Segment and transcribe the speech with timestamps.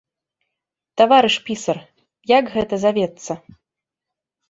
[1.01, 1.77] Таварыш пісар,
[2.37, 3.33] як гэта завецца?